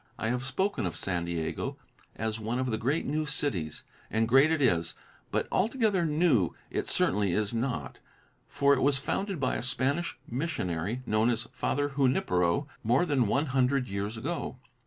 [0.17, 1.77] I have spoken of San Diego
[2.15, 4.95] as one of the great new cities, and great it is,
[5.29, 7.99] but altogether new it certainly is not,
[8.47, 13.45] for it was founded by a Spanish missionary, known as Father Junipero, more than one
[13.53, 14.57] hundred years ago.